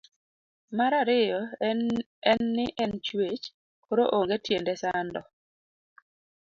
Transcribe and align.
Mar 0.77 0.93
ariyo 1.01 1.41
en 1.69 2.39
ni 2.55 2.65
en 2.83 2.91
chwech 3.05 3.43
koro 3.85 4.03
onge 4.17 4.37
tiende 4.45 4.73
sando 4.81 5.21